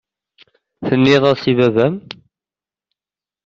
Tenniḍ-as 0.87 1.43
i 1.51 1.53
baba-m? 1.57 1.95